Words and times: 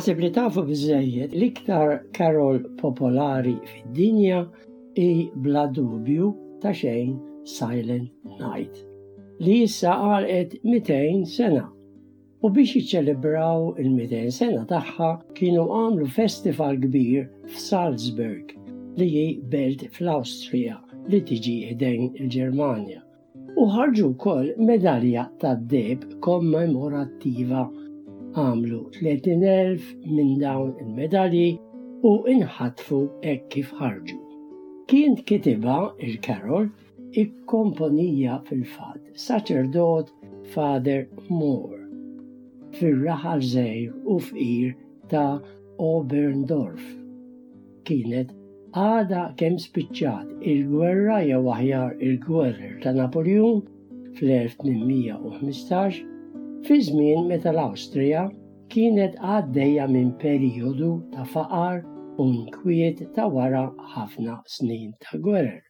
Għasib 0.00 0.20
li 0.22 0.28
tafu 0.32 0.62
bizzejiet 0.64 1.32
l-iktar 1.36 1.90
karol 2.16 2.54
popolari 2.80 3.52
fid-dinja 3.70 4.38
i 4.96 5.26
bla 5.46 5.66
dubju 5.78 6.28
ta' 6.62 6.70
xejn 6.78 7.18
Silent 7.54 8.08
Night 8.40 8.78
li 9.44 9.58
jissa 9.58 9.98
għalqet 10.06 10.54
200 10.74 11.28
sena. 11.34 11.66
U 12.40 12.48
biex 12.48 12.72
iċċelebraw 12.80 13.66
il-200 13.82 14.32
sena 14.38 14.62
tagħha 14.72 15.10
kienu 15.36 15.66
għamlu 15.68 16.08
festival 16.16 16.80
kbir 16.86 17.28
f'Salzburg 17.52 18.56
li 18.96 19.10
hi 19.20 19.26
belt 19.52 19.84
fl-Awstrija 19.98 20.78
li 21.12 21.20
tiġi 21.32 21.58
ħdejn 21.74 22.08
il-Ġermanja. 22.24 23.04
U 23.60 23.68
ħarġu 23.76 24.08
wkoll 24.14 24.54
medalja 24.64 25.28
tad-deb 25.44 26.08
kommemorattiva 26.24 27.68
għamlu 28.38 28.78
30.000 28.94 30.06
minn 30.16 30.36
dawn 30.38 30.70
il-medalji 30.78 31.56
u 32.06 32.12
inħatfu 32.30 33.00
ek 33.26 33.48
kif 33.50 33.72
ħarġu. 33.80 34.18
Kien 34.90 35.16
kitiba 35.26 35.90
il-Karol 36.02 36.68
komponija 37.50 38.36
fil-fad, 38.46 39.00
saċerdot 39.18 40.12
Father 40.54 41.08
Moore, 41.28 41.80
fil-raħal 42.78 43.42
zejr 43.42 43.88
u 44.06 44.18
fqir 44.28 44.76
ta' 45.10 45.40
Oberndorf. 45.82 46.84
Kienet 47.88 48.30
għada 48.78 49.24
kem 49.40 49.58
spiċċat 49.58 50.46
il-gwerra 50.52 51.18
jew 51.26 51.42
aħjar 51.56 51.98
il 51.98 52.20
gwerra 52.22 52.70
ta' 52.84 52.94
Napoleon 52.94 53.64
fl-1815 54.20 56.06
Fi 56.68 56.76
żmien 56.84 57.24
meta 57.28 57.48
l-Awstrija 57.54 58.20
kienet 58.72 59.14
għaddejja 59.24 59.86
minn 59.88 60.10
perjodu 60.20 60.90
ta' 61.14 61.24
faqar 61.32 61.78
u 62.20 62.26
nkwiet 62.34 63.00
ta' 63.16 63.28
wara 63.32 63.62
ħafna 63.94 64.34
snin 64.54 64.92
ta' 65.00 65.20
gwerer. 65.24 65.64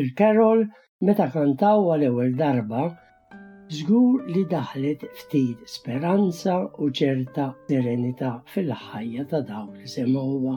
Il-Carol 0.00 0.64
meta 1.04 1.28
kantaw 1.36 1.84
għal 1.92 2.08
ewwel 2.08 2.34
darba 2.40 2.88
żgur 3.70 4.24
li 4.26 4.40
daħlet 4.50 5.02
ftit 5.18 5.58
speranza 5.72 6.56
u 6.82 6.88
ċerta 7.00 7.44
serenità 7.68 8.30
fil-ħajja 8.52 9.26
ta' 9.30 9.40
dawk 9.50 9.76
li 9.78 9.90
semgħuha 9.92 10.54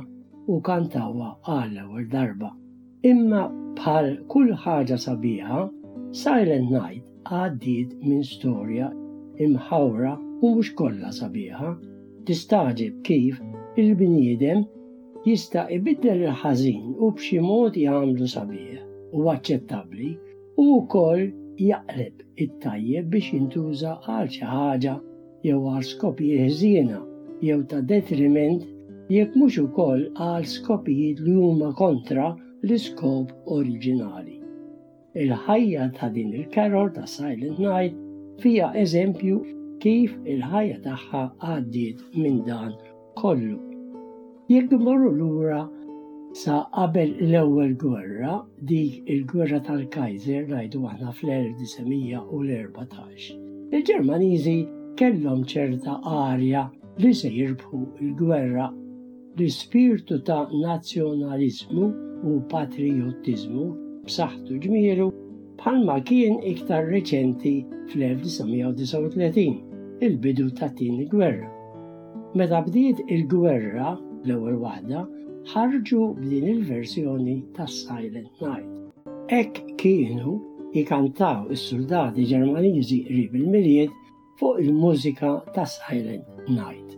u 0.49 0.55
kantawha 0.69 1.27
għal 1.57 1.75
ewwel 1.83 2.07
darba. 2.13 2.49
Imma 3.11 3.43
bħal 3.77 4.09
kull 4.33 4.55
ħaġa 4.63 4.97
sabiħa, 5.05 5.59
Silent 6.23 6.73
Night 6.73 7.05
għaddiet 7.29 7.91
minn 8.01 8.25
storja 8.31 8.89
imħawra 9.45 10.15
u 10.17 10.51
mhux 10.55 10.73
kollha 10.81 11.13
sabiħa. 11.19 11.75
Tistaġib 12.31 12.97
kif 13.11 13.37
il-bniedem 13.77 14.65
jista' 15.27 15.67
ibiddel 15.77 16.25
il-ħażin 16.31 16.95
u 16.97 17.13
b'xi 17.13 17.39
mod 17.45 17.77
jagħmlu 17.77 18.33
sabiħ 18.35 18.83
u 19.21 19.29
aċċettabbli 19.37 20.11
u 20.65 20.69
wkoll 20.79 21.29
jaqleb 21.61 22.15
it-tajjeb 22.43 23.09
biex 23.13 23.27
jintuża 23.35 23.93
għal 24.09 24.29
xi 24.35 24.45
ħaġa 24.49 24.93
jew 25.45 25.59
għal 25.69 25.85
skopji 25.89 26.39
ħżiena 26.47 27.01
jew 27.45 27.59
ta' 27.69 27.81
detriment 27.91 28.63
jekk 29.13 29.35
mhux 29.37 29.59
ukoll 29.67 30.07
għal 30.17 30.47
skopijiet 30.55 31.19
li 31.25 31.35
huma 31.35 31.73
kontra 31.77 32.31
l-iskop 32.63 33.33
oriġinali. 33.57 34.37
Il-ħajja 35.23 35.87
ta' 35.99 36.07
din 36.15 36.33
il-karol 36.39 36.89
ta' 36.95 37.05
Silent 37.09 37.59
Night 37.61 37.99
fija 38.41 38.71
eżempju 38.85 39.43
kif 39.83 40.15
il-ħajja 40.23 40.79
tagħha 40.87 41.23
għaddiet 41.51 42.07
minn 42.17 42.41
dan 42.47 42.73
kollu. 43.19 43.59
Jekk 44.49 44.73
marru 44.81 45.11
lura 45.13 45.63
Sa 46.33 46.63
qabel 46.73 47.11
l-ewwel 47.29 47.75
gwerra, 47.77 48.39
dik 48.69 49.05
il-gwerra 49.15 49.59
tal-Kaiser 49.67 50.47
rajdu 50.49 50.79
waħda 50.85 51.11
fl-1914. 51.17 53.35
Il-Ġermaniżi 53.77 54.55
kellhom 55.01 55.41
ċerta 55.51 55.93
arja 56.11 56.63
li 57.03 57.11
se 57.19 57.29
jirbħu 57.35 57.79
il-gwerra 58.07 58.65
l-ispirtu 58.73 60.17
ta' 60.31 60.47
nazjonalizmu 60.63 61.85
u 62.25 62.27
patriotizmu 62.55 63.65
b'saħħtu 64.09 64.53
ġmieru 64.65 65.07
bħalma 65.61 65.95
kien 66.09 66.35
iktar 66.55 66.83
reċenti 66.95 67.53
fl-1939, 67.93 69.45
il-bidu 70.09 70.49
ta' 70.57 70.73
tin 70.81 70.97
gwerra. 71.13 71.49
Meta 72.33 72.65
bdiet 72.65 73.05
il-gwerra, 73.07 73.95
l-ewwel 74.25 74.55
waħda, 74.65 75.03
ħarġu 75.51 75.99
b'din 76.17 76.45
il-verżjoni 76.49 77.33
ta' 77.55 77.65
Silent 77.71 78.31
Night. 78.39 79.27
Ek 79.37 79.57
kienu 79.81 80.35
jikantaw 80.75 81.49
is-soldati 81.55 82.23
Ġermaniżi 82.29 82.99
qrib 83.09 83.35
il-miliet 83.39 83.91
fuq 84.39 84.61
il-mużika 84.63 85.33
ta' 85.55 85.65
Silent 85.73 86.47
Night 86.47 86.95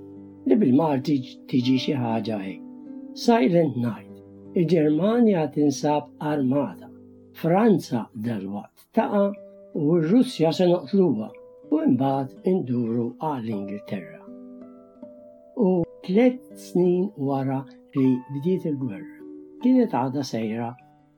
li 0.48 0.58
bil-Malti 0.62 1.18
tiġi 1.50 1.76
xi 1.88 1.96
ħaġa 2.04 2.38
hekk. 2.44 2.66
Silent 3.26 3.80
Night. 3.82 4.12
Il-Ġermanja 4.56 5.48
tinsab 5.56 6.12
armata, 6.32 6.92
Franza 7.36 8.04
dal-waqt 8.28 8.86
taqa 8.96 9.24
u 9.76 9.98
r-Russja 9.98 10.54
se 10.56 10.70
noqtluha 10.70 11.32
u 11.76 11.82
mbagħad 11.96 12.48
induru 12.54 13.10
għall-Ingilterra. 13.30 14.22
U 15.66 15.74
tlet 16.06 16.40
snin 16.56 17.12
wara 17.18 17.66
li 17.96 18.10
bdiet 18.34 18.66
il-gwerra. 18.70 19.14
Kienet 19.64 19.94
għada 19.98 20.22
sejra, 20.28 20.68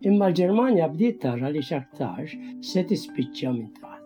imma 0.08 0.30
l 0.32 0.36
germania 0.40 0.86
bdiet 0.88 1.18
tara 1.20 1.50
li 1.52 1.64
xaktarx 1.70 2.38
se 2.64 2.84
tispiċċa 2.88 3.52
minn 3.52 3.74
taħt. 3.82 4.06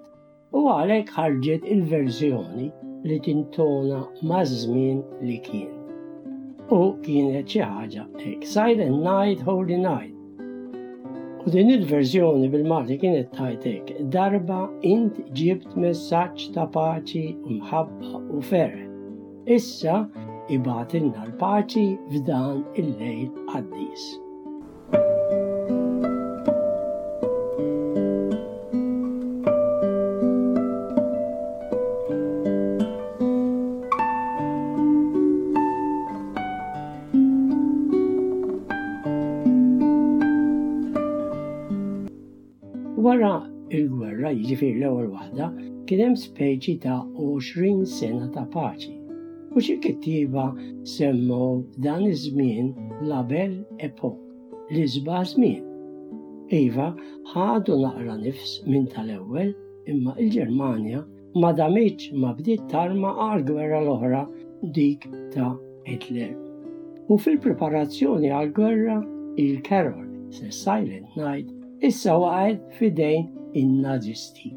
U 0.57 0.63
għalek 0.73 1.11
ħarġet 1.17 1.67
il-verżjoni 1.75 2.65
li 3.05 3.17
tintona 3.27 3.99
mażmin 4.31 5.03
li 5.21 5.35
kien. 5.45 5.75
U 6.73 6.81
kienet 7.05 7.53
xi 7.53 7.61
ħaġa 7.61 8.07
Silent 8.55 9.03
Night, 9.05 9.45
Holy 9.45 9.77
Night. 9.83 10.17
U 11.45 11.53
din 11.53 11.69
il-verżjoni 11.75 12.49
bil-Malti 12.53 12.97
kienet 13.01 13.29
tajtek 13.37 13.99
darba 14.17 14.63
int 14.81 15.21
ġibt 15.37 15.77
messaċ 15.77 16.49
ta' 16.57 16.65
paċi 16.73 17.35
mħabba 17.59 18.25
u 18.37 18.41
ferre. 18.41 18.87
Issa 19.45 20.07
ibatilna 20.51 21.23
l-paċi 21.29 21.97
f'dan 22.11 22.59
il-lejl 22.79 23.29
għaddis. 23.51 24.03
Wara 43.01 43.37
il-gwerra 43.71 44.33
jiġifier 44.35 44.81
l-ewwel 44.81 45.13
waħda 45.15 45.51
kienem 45.87 46.17
speċi 46.19 46.75
ta' 46.83 46.99
20 47.15 47.87
sena 47.95 48.27
ta' 48.35 48.49
paċi 48.51 48.99
u 49.55 49.59
xi 49.65 49.75
kittiva 49.83 50.45
semmu 50.95 51.43
dan 51.85 52.01
iż-żmien 52.13 52.67
bel 53.31 53.53
epok, 53.87 54.15
li 54.73 54.83
żba' 54.93 55.23
żmien. 55.31 55.63
Iva 56.63 56.87
ħadu 57.31 57.73
naqra 57.85 58.15
nifs 58.25 58.51
minn 58.71 58.85
tal-ewwel 58.93 59.49
imma 59.93 60.13
il-Ġermanja 60.23 60.99
ma 61.41 61.49
damiċ 61.61 62.13
ma 62.21 62.31
bdiet 62.37 62.63
tarma 62.73 63.09
għal 63.25 63.43
gwerra 63.49 63.79
l-oħra 63.83 64.21
dik 64.75 65.01
ta' 65.33 65.53
Hitler. 65.89 66.33
U 67.11 67.17
fil-preparazzjoni 67.23 68.31
għal 68.35 68.51
gwerra 68.57 68.97
il-Carol, 69.45 70.07
se 70.35 70.47
Silent 70.63 71.09
Night, 71.19 71.47
issa 71.89 72.13
waqgħet 72.23 72.79
fidejn 72.79 73.27
in-Nazisti. 73.61 74.53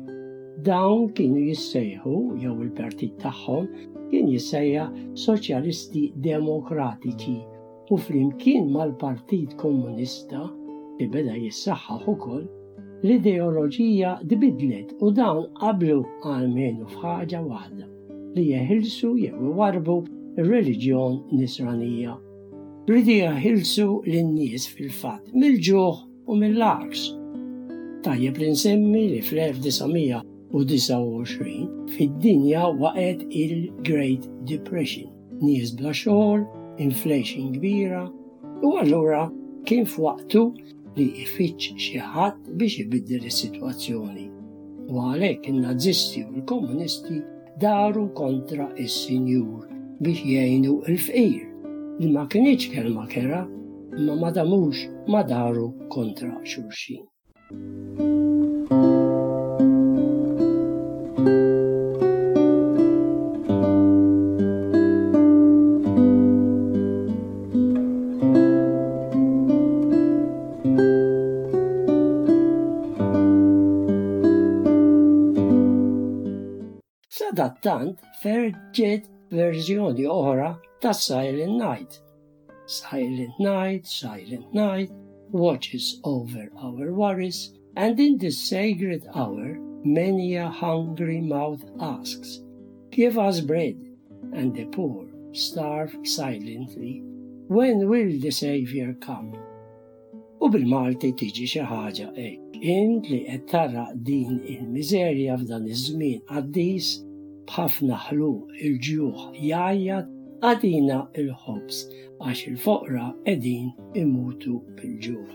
Dawn 0.69 1.09
kienu 1.17 1.49
jissejħu 1.51 2.15
jew 2.43 2.55
il-partit 2.67 3.17
tagħhom 3.23 3.67
kien 4.11 4.29
jissejja 4.31 4.87
Soċjalisti 5.25 6.03
Demokratiċi 6.25 7.37
u 7.93 7.99
flimkien 8.01 8.71
mal-Partit 8.73 9.57
Komunista 9.61 10.43
li 11.01 11.09
beda 11.13 11.35
jissaħħaħ 11.37 12.05
ukoll 12.13 12.45
l-ideoloġija 13.05 14.13
dbidlet 14.31 14.95
u 15.05 15.11
dawn 15.19 15.45
qablu 15.61 15.99
għalmenu 16.31 16.89
fħaġa 16.95 17.41
waħda 17.49 17.89
li 18.39 18.47
jeħilsu 18.53 19.13
jew 19.27 19.51
warbu 19.59 19.97
ir-reliġjon 20.39 21.19
nisranija. 21.39 22.17
Ridi 22.91 23.21
jeħilsu 23.23 23.85
lin-nies 24.09 24.65
fil-fatt 24.73 25.33
mill-ġuħ 25.39 26.01
u 26.27 26.39
mill-laqs. 26.41 27.05
Tajjeb 28.05 28.41
li 28.43 28.49
nsemmi 28.57 29.05
li 29.13 29.21
fl-1900 29.23 30.33
1929 30.55 31.91
fid-dinja 31.97 32.63
waqgħet 32.81 33.25
il-Great 33.43 34.29
Depression. 34.47 35.09
Nies 35.43 35.73
bla 35.75 35.91
xogħol, 35.91 36.45
inflation 36.85 37.49
kbira, 37.57 38.05
u 38.63 38.71
allura 38.79 39.25
kien 39.67 39.83
f'waqtu 39.89 40.45
li 40.95 41.09
jfittx 41.25 41.75
xi 41.89 42.03
ħadd 42.15 42.55
biex 42.61 42.85
ibiddel 42.85 43.27
is-sitwazzjoni. 43.31 44.29
U 44.87 45.03
għalhekk 45.09 45.51
in-Nazisti 45.51 46.23
u 46.23 46.31
l-Komunisti 46.37 47.19
daru 47.59 48.07
kontra 48.21 48.71
is-Sinjur 48.87 49.67
biex 50.05 50.23
jgħinu 50.23 50.79
l-fqir 50.85 51.45
li 51.99 52.15
ma 52.15 52.29
kienx 52.31 52.71
kelma 52.75 53.09
kera 53.11 53.43
ma 53.97 54.15
ma 54.19 54.31
damux 54.35 54.87
ma 55.11 55.25
daru 55.27 55.73
kontra 55.91 56.37
xurxin. 56.45 57.03
Sadattant 77.35 77.97
ferġet 78.23 79.07
verżjoni 79.35 80.05
oħra 80.07 80.49
ta' 80.81 80.93
Silent 80.95 81.57
Night. 81.59 81.97
Silent 82.71 83.41
Night, 83.43 83.87
Silent 83.89 84.55
Night 84.55 84.93
watches 85.33 85.99
over 86.05 86.47
our 86.63 86.93
worries, 86.93 87.53
and 87.77 87.99
in 87.99 88.17
this 88.19 88.39
sacred 88.39 89.03
hour 89.17 89.57
many 89.85 90.37
a 90.37 90.47
hungry 90.49 91.21
mouth 91.21 91.65
asks, 91.81 92.41
Give 92.91 93.19
us 93.19 93.41
bread, 93.41 93.77
and 94.33 94.55
the 94.55 94.67
poor 94.67 95.05
starve 95.33 95.93
silently. 96.05 97.03
When 97.49 97.89
will 97.89 98.15
the 98.21 98.31
Savior 98.31 98.93
come? 99.01 99.35
U 100.45 100.51
bil-Malti 100.53 101.11
tiġi 101.19 101.47
xi 101.51 101.63
ħaġa 101.67 102.09
hekk. 102.15 102.63
Int 102.75 103.07
li 103.11 103.23
qed 103.27 103.47
tara 103.51 103.87
din 104.07 104.35
il-miżerja 104.55 105.39
f'dan 105.41 105.63
iż-żmien 105.73 106.21
għaddis 106.35 106.89
b'ħafna 107.49 107.97
ħlu 108.09 108.29
il-ġjuħ 108.63 109.17
jajjat 109.49 110.07
għadina 110.51 110.99
il-ħobs 111.23 111.79
għax 112.29 112.39
il-foqra 112.51 113.07
edin 113.33 113.67
imutu 114.01 114.57
bil-ġuħ. 114.79 115.31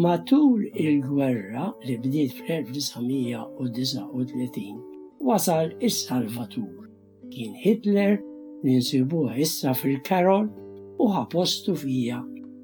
Matul 0.00 0.60
il-gwerra 0.74 1.64
li 1.86 1.94
bdiet 2.02 2.32
fl-1939 2.38 4.58
wasal 5.30 5.68
is-Salvatur. 5.84 6.76
Kien 7.30 7.54
Hitler 7.62 8.12
li 8.64 8.74
issa 9.42 9.72
fil-Karol 9.80 10.46
u 11.00 11.06
ħapostu 11.14 11.74
fija 11.80 12.18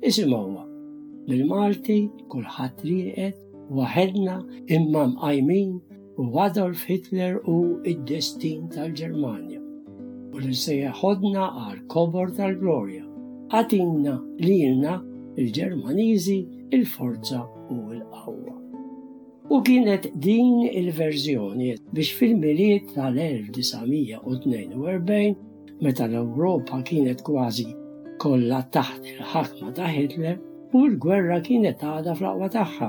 isimawa. 0.04 0.64
Bil-Malti 1.28 1.96
kulħadd 2.34 2.78
riqet 2.86 3.36
waħedna 3.78 4.34
imman 4.76 5.12
mqajmin 5.16 5.72
u 6.20 6.22
Adolf 6.44 6.84
Hitler 6.90 7.34
u 7.48 7.58
id-destin 7.84 8.68
tal-Ġermanja. 8.72 9.60
U 10.32 10.34
li 10.44 10.52
sejħodna 10.54 11.48
għal 11.64 11.80
kobor 11.92 12.30
tal-Glorja. 12.36 13.02
Għatinna 13.56 14.14
lilna 14.44 14.94
il-Ġermaniżi 15.40 16.38
il-forza 16.76 17.40
u 17.72 17.74
l-qawwa. 17.96 18.54
U 19.46 19.54
kienet 19.62 20.04
din 20.20 20.56
il-verżjoni 20.66 21.68
biex 21.94 22.10
fil-miliet 22.18 22.84
tal-1942 22.94 25.36
meta 25.80 26.06
l-Ewropa 26.08 26.80
kienet 26.88 27.20
kważi 27.24 27.66
kollha 28.22 28.62
taħt 28.72 29.08
il-ħakma 29.10 29.72
ta' 29.76 29.90
Hitler 29.92 30.38
u 30.72 30.80
l-gwerra 30.88 31.36
kienet 31.44 31.82
għada 31.84 32.14
fl-aqwa 32.16 32.48
tagħha 32.54 32.88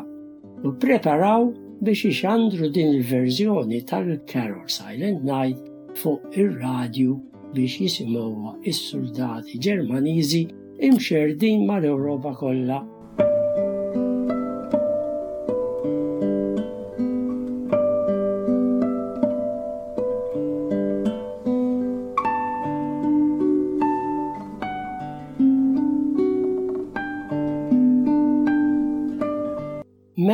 u 0.63 0.71
preparaw 0.83 1.49
biex 1.83 2.07
ixandru 2.11 2.69
din 2.73 2.93
il-verżjoni 2.95 3.81
tal-Carol 3.89 4.63
Silent 4.71 5.25
Night 5.27 5.99
fuq 5.99 6.39
ir-radju 6.39 7.17
biex 7.57 7.75
jisimgħuha 7.83 8.55
is-soldati 8.71 9.59
Ġermaniżi 9.67 10.45
imxerdin 10.87 11.67
mal-Ewropa 11.67 12.37
kollha 12.39 12.79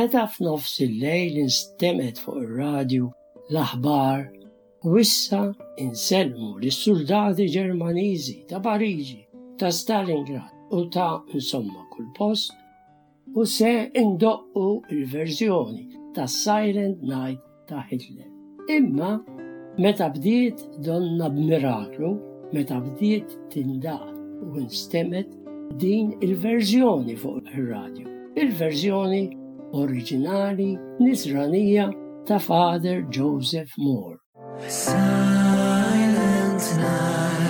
Meta 0.04 0.26
f'nofs 0.26 0.74
il-lejl 0.84 1.38
instemet 1.46 2.18
fuq 2.20 2.36
ir-radju 2.44 3.06
l-aħbar 3.54 4.26
wissa 4.92 5.38
issa 5.44 5.68
inselmu 5.84 6.48
l-soldati 6.60 7.46
Ġermaniżi 7.54 8.34
ta' 8.50 8.58
Pariġi, 8.66 9.22
ta' 9.56 9.70
Stalingrad 9.72 10.76
u 10.76 10.82
ta' 10.92 11.22
insomma 11.32 11.86
kull 11.94 12.10
post 12.18 12.52
u 13.32 13.46
se 13.48 13.70
indoqqu 14.02 14.64
il-verżjoni 14.98 15.86
ta' 16.18 16.26
Silent 16.28 16.98
Night 17.00 17.40
ta' 17.70 17.86
Hitler. 17.88 18.28
Imma 18.76 19.12
meta 19.80 20.10
bdiet 20.18 20.66
donna 20.84 21.30
b'miraklu, 21.32 22.10
meta 22.52 22.76
bdiet 22.90 23.32
tindaq 23.54 24.04
u 24.52 24.66
nstemet 24.68 25.32
din 25.80 26.12
il-verżjoni 26.20 27.16
fuq 27.24 27.54
ir-radju. 27.56 28.04
Il-verżjoni 28.44 29.22
oriġinali 29.78 30.70
nisranija 31.02 31.86
ta' 32.26 32.38
Father 32.38 33.02
Joseph 33.12 33.72
Moore. 33.76 34.18
Silent 34.68 36.62
night. 36.78 37.43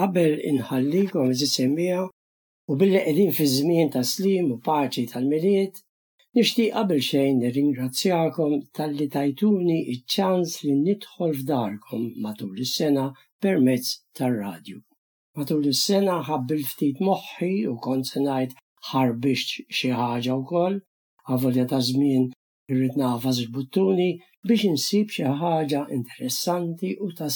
qabel 0.00 0.34
inħallikom 0.50 1.32
iżid 1.34 1.50
semmija 1.54 1.96
u 2.72 2.76
billi 2.80 3.00
qegħdin 3.06 3.32
fi 3.38 3.46
żmien 3.54 3.90
ta' 3.94 4.02
slim 4.12 4.52
u 4.54 4.58
paċi 4.68 5.02
tal-miliet, 5.12 5.80
nixtieq 6.38 6.70
qabel 6.76 7.02
xejn 7.08 7.42
nirringrazzjakom 7.42 8.54
tal-li 8.78 9.08
tajtuni 9.16 9.76
iċ-ċans 9.94 10.54
li 10.66 10.76
nidħol 10.86 11.34
f'darkom 11.40 12.06
matul 12.26 12.62
is-sena 12.66 13.06
permezz 13.44 13.90
tar-radju. 14.16 14.78
Matul 15.36 15.66
is-sena 15.74 16.16
ħabbil 16.28 16.62
ftit 16.72 17.02
moħħi 17.08 17.52
u 17.72 17.76
kont 17.86 18.12
se 18.12 18.22
ngħid 18.26 18.56
ħarbixt 18.92 19.58
xi 19.76 19.90
ħaġa 19.98 20.38
wkoll, 20.44 20.78
għavolja 21.34 21.66
ta' 21.72 21.82
żmien 21.90 22.30
irrid 22.72 22.96
nafas 23.00 23.42
il-buttuni 23.44 24.10
biex 24.48 24.68
insib 24.70 25.12
xi 25.16 25.28
ħaġa 25.42 25.84
interessanti 25.98 26.94
u 27.04 27.10
ta' 27.20 27.28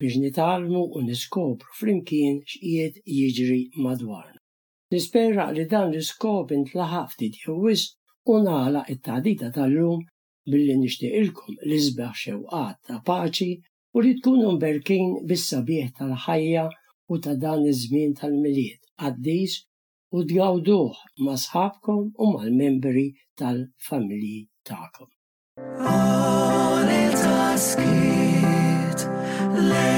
biex 0.00 0.16
nitalmu 0.16 0.82
u 0.96 1.00
niskopru 1.02 1.72
flimkien 1.78 2.38
x'qiegħed 2.48 2.98
jiġri 3.04 3.62
madwarna. 3.82 4.38
Nispera 4.94 5.48
li 5.50 5.64
dan 5.72 5.88
l-iskop 5.90 6.52
intlaħaf 6.54 7.14
ftit 7.16 7.38
jewwis 7.42 7.82
u 8.30 8.36
nagħlaq 8.44 8.92
it-tadita 8.94 9.48
tal-lum 9.56 10.04
billi 10.50 10.76
nixtieqilkom 10.82 11.58
li 11.68 11.80
isbeħ 11.82 12.12
xewqat 12.22 12.78
ta' 12.88 13.00
paċi 13.10 13.50
u 13.98 14.04
li 14.04 14.14
tkunu 14.20 14.54
berkin 14.62 15.16
bis-sabieħ 15.28 15.90
tal-ħajja 15.98 16.64
u 17.12 17.18
ta' 17.24 17.34
dan 17.44 17.66
iż-żmien 17.72 18.14
tal-miliet 18.20 18.80
għaddis 19.02 19.56
u 20.16 20.22
tgawduh 20.30 21.04
ma' 21.26 21.34
sħabkom 21.46 22.04
u 22.16 22.30
mal-membri 22.36 23.08
tal-familji 23.40 24.38
tagħkom. 24.62 25.10
All 25.88 26.86
Let 29.60 29.97